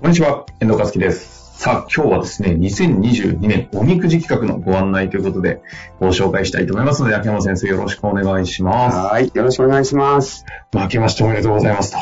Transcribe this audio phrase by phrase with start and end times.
[0.00, 1.58] こんにちは、遠藤和樹です。
[1.58, 5.60] さあ、今日はですね、2022年おみくじ企画のご案内ということで、
[5.98, 8.96] ご紹介したいと思いますので、秋山先生よろしくお願いします。
[8.96, 9.32] はい。
[9.34, 10.44] よろしくお願いします。
[10.72, 11.98] まあ、明けましておめでとうございますと。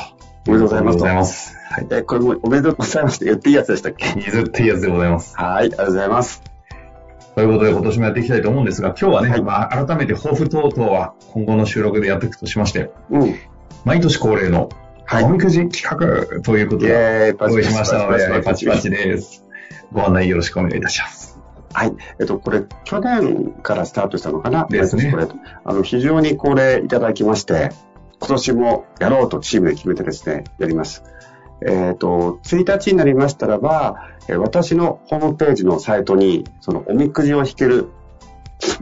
[0.47, 1.57] おめでとうございますおめでとうございます。
[1.71, 1.87] はい。
[1.91, 4.21] え、これもうおめでとうございますって言っていいやつでしたっけ？
[4.21, 5.35] 譲っていいやつでございます。
[5.35, 5.57] はい。
[5.57, 6.43] ありがとうございます。
[7.35, 13.35] ということで、今年もやっていきたいと思うんですが、今日はね、はいまあ、改めて抱負等々は今後の収録でやっていくとしまして、うん。
[13.87, 14.69] 毎年恒例の
[15.09, 18.97] はいおみくじ企画ということイで、用意しましたので、パチパチで。
[18.97, 19.45] です。
[19.93, 21.39] ご案内よろしくお願いいたします。
[21.73, 21.93] はい。
[22.19, 24.67] えっと、これ、去年からスタートしたのかな？
[24.69, 25.29] ですねこれ。
[25.65, 27.71] あの、非常にこれいただきまして、
[28.19, 31.05] 今年もやろうとチームで決めてですね、やります。
[31.65, 37.91] えっ、と、1日になりましたらば、えー私のホームページのサイトに、そのおみくじを引ける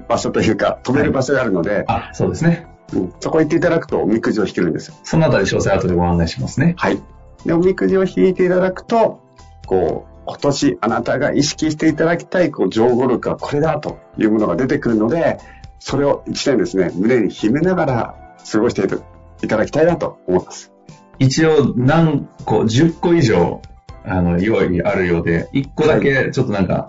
[0.09, 2.67] 場所というか、止める場所があるので、あ、そうですね。
[2.95, 4.95] うんそこ行っていただくとおみくじを引けるんですよ。
[5.03, 6.75] そのあたり詳細後でご案内しますね。
[6.79, 7.03] はい。
[7.45, 9.21] で、おみくじを引いていただくと、
[9.67, 15.39] こう、今年あなたが意識していただきたい、こう、情報力はこれだというものが出てくるので、
[15.79, 18.15] それを一年ですね、胸に秘めながら
[18.51, 18.83] 過ごして
[19.43, 20.73] いただきたいなと思います。
[21.19, 23.61] 一応何個、10個以上、
[24.07, 26.89] あの、用意あるようで、1個だけちょっとなんか、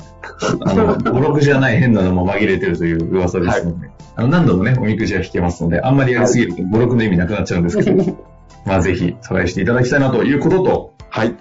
[0.66, 8.17] あの、語録じゃない変なのも紛れてるという噂ですので、あの何度もね、おみくじは引けますので、あんまりやりすぎると語録の意味なくなっちゃうんですけど、
[8.66, 11.35] まあぜひトライしていただきたいなということと、はい。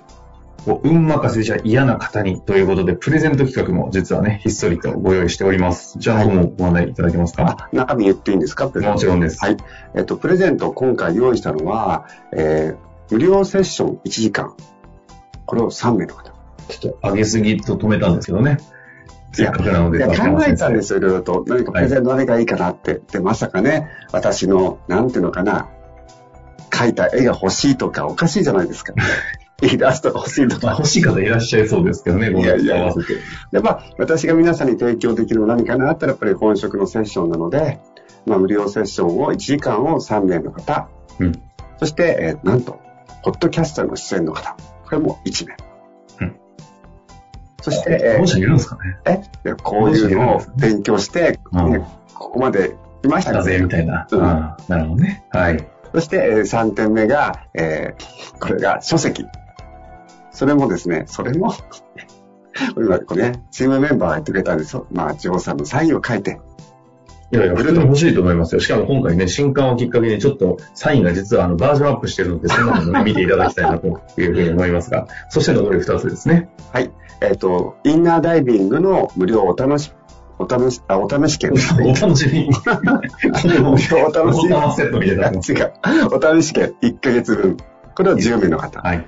[0.83, 5.93] 運任せじゃ嫌な方にということで、プレゼント企画も実はね、ひっそりとご用意しております。
[5.93, 8.71] そちらの方もご案内いただけますか、あ、中身言っていいんですか？
[8.75, 9.45] もちろんです。
[9.45, 9.57] はい。
[9.95, 14.55] えっと、プレゼントを今回用意したのは、えー、無料セッション1時間。
[15.47, 16.33] これを3名の方。
[16.69, 18.59] ちょっと上げすぎと止めたんですけどね。
[19.37, 19.65] いや、考
[20.47, 21.01] えたんですよ。
[21.01, 21.45] よ、いろいろと。
[21.47, 23.01] 何かプレゼント何がいいかなって。
[23.13, 25.69] で、まさかね、私の、なんていうのかな、
[26.71, 28.95] 描いた絵が欲しいとか、おかしいじゃないですか。
[29.63, 30.67] イラストが欲しいとか。
[30.67, 33.21] まあ欲しい方いらっしゃいそうですけどね、ごいやいや合わせて。
[33.53, 37.81] で、まあ、私が皆さんに提供できるのは何かなって言ったら、やっぱり本職のセッションなので、
[38.27, 40.89] まあ、無料セッションを1時間を3名の方。
[41.19, 41.33] うん
[41.81, 42.79] そして、えーなんと、
[43.25, 44.57] ポッドキャスターの出演の方。
[44.85, 45.57] これも1名。
[46.21, 46.37] うん
[47.63, 49.23] そして、えー保護者いるんですかねえ？
[49.43, 54.07] でこういうのを勉強して、うんねここまで来ましただぜ、のでみたいな。
[54.11, 55.25] うんなるほどね。
[55.31, 55.67] はい。
[55.95, 59.25] そして、え3点目が、えーこれが書籍。
[60.31, 61.55] それもですね、それも、
[62.77, 64.87] 今 これね、チームメンバーが言ってくれたんですよ。
[64.93, 66.41] まあ、ジョーさんのサインを書いて。
[67.33, 68.61] いやいや、普通に欲しいと思いますよ。
[68.61, 73.91] しかも今回ね、新刊をきっかけにちょっとサインが実はあのバージョンアップしてるので、そんなのもね、 見ていただきたいなとい
[74.27, 76.49] うふうに思いますが、そして残り2つですね。
[76.73, 76.91] はい。
[77.21, 79.93] えっ、と、インナーダイビングの無料お楽し、
[80.39, 81.53] お試し、あ、お試し券。
[81.83, 84.53] お楽しみ お楽しみ。
[84.53, 85.07] お楽セットみ。
[86.13, 87.57] お試し券1ヶ月分。
[87.95, 88.81] これを10名の方。
[88.81, 89.07] はい。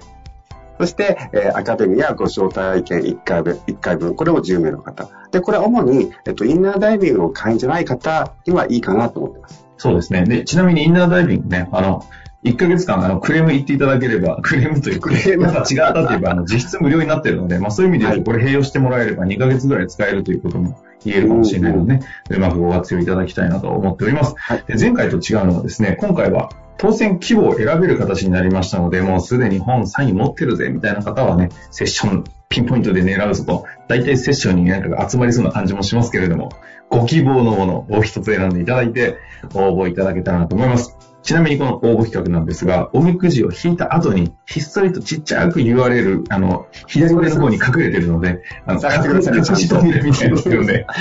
[0.79, 5.09] そして、えーアカデミアご招待券1回分、1回分、これを10名の方。
[5.31, 9.67] で、これは主に、えっと、インナーダイビングの会員じゃない方にはいいかなと思ってます。
[9.79, 10.25] そうですね。
[10.25, 12.05] で、ちなみにインナーダイビングね、あの、
[12.45, 24.35] 1ヶ月間、あの、クレーム言っていただければ、 クレームというか、クレームなんか違ったといえば、あの、実質無料になってるので、まあそういう意味でこれ併用してもらえれば2ヶ月ぐらい使えるということも言えるかもしれないので、ね、うまくご活用いただきたいなと思っております。
[24.37, 32.25] はいで前回と違うのはですね、今回は当選規模を選べる形になりましたので、もうすでに本サイン持ってるぜ、みたいな方はね、セッション
[32.57, 36.49] ピンポイントで狙うぞと、大体セッションになんか集まりそうな感じもしますけれども、
[36.89, 39.19] ご希望のものを一つ選んでいただいて、
[39.53, 40.97] 応募いただけたらなと思います。
[41.23, 50.31] ちなみにこの応募企画なんですが、おみくじを引いた後に、ひっそりとちっちゃく URL、あの、左上の方に隠れてるので、あの、探してください隠しと見るみたい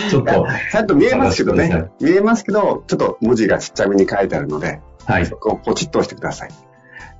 [0.09, 1.85] ちょっと、ちゃんと見えますけどね。
[2.01, 5.25] 見えますけど、ちょっと文字がちっちゃめに書いてあるので、はい。
[5.25, 6.49] そこをポチッと押してください。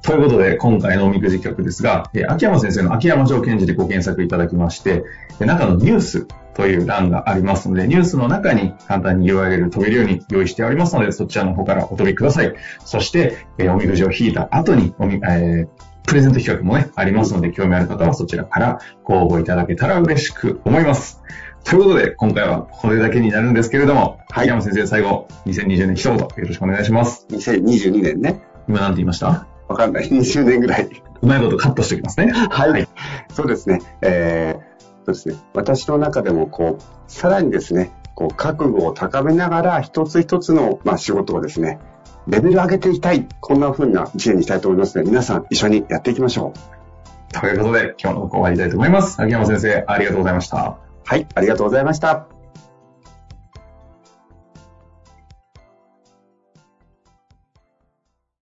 [0.02, 5.04] ということで、今回のおみくじ企画ですが、えー秋山先生の秋山条件字でご検索いただきまして、
[5.40, 12.54] で中のニュースという欄がありますので、ニュースの中に簡単に URL 飛べるように用意しておりますので、そちらの方からお飛びください。
[12.86, 15.68] そして、えーおみくじを引いた後におみ、えー
[16.08, 21.24] プレゼント企画もね、ありますので、興味ある方はそちらからご応募いただけたら嬉しく思います。
[21.64, 27.26] ということで、今回はこれだけになるんですけれども、はい秋山先生、最後、2020年一言よろしくお願いします。
[27.32, 28.40] 2022年ね。
[28.68, 29.48] 今何て言いました？
[29.68, 30.10] わかんない。
[30.10, 30.90] 20年ぐらい。
[31.22, 32.32] うまいことカットしておきますね。
[32.32, 32.70] はい。
[32.70, 32.88] はい
[33.34, 33.82] そうですね。
[34.02, 35.36] えー、そうですね。
[35.54, 41.80] 私の中でも、こう、さらにですね、こう、覚悟を高めながら、一つ一つの、まあ、仕事をですね、
[42.28, 43.28] レベル上げていきたい。
[43.40, 47.40] こんな風な一年にしたいと思いますので、皆さん一緒にやっていきましょう。
[47.40, 49.22] ということで、今日の終わりたいと思います。
[49.22, 50.78] 秋山先生、ありがとうございました。
[51.04, 52.35] はい、ありがとうございました。